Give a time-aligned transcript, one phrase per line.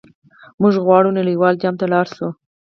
[0.61, 2.27] موږ غواړو نړیوال جام ته لاړ شو.